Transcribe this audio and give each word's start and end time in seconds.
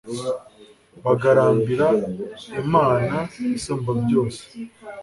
bagarambira 1.05 1.87
imana 2.61 3.17
isumbabyose 3.57 4.43